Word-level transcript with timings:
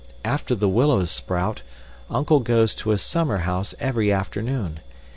After 0.25 0.55
the 0.55 0.67
willows 0.67 1.11
sprout, 1.11 1.61
uncle 2.09 2.39
goes 2.39 2.73
to 2.73 2.89
his 2.89 3.03
summer 3.03 3.37
house 3.45 3.75
every 3.79 4.11
afternoon. 4.11 4.79